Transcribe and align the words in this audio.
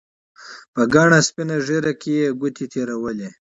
په 0.73 0.81
گڼه 0.93 1.19
سپينه 1.27 1.57
ږيره 1.67 1.93
کښې 2.01 2.13
يې 2.21 2.27
گوتې 2.39 2.65
تېرولې. 2.73 3.29